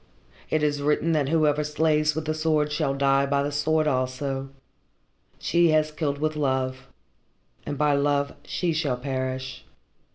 It 0.49 0.63
is 0.63 0.81
written 0.81 1.11
that 1.11 1.29
whosoever 1.29 1.63
slays 1.63 2.15
with 2.15 2.25
the 2.25 2.33
sword 2.33 2.71
shall 2.71 2.95
die 2.95 3.27
by 3.27 3.43
the 3.43 3.51
sword 3.51 3.87
also. 3.87 4.49
She 5.37 5.67
has 5.67 5.91
killed 5.91 6.17
with 6.17 6.35
love, 6.35 6.87
and 7.67 7.77
by 7.77 7.93
love 7.93 8.33
she 8.43 8.73
shall 8.73 8.97
perish. 8.97 9.63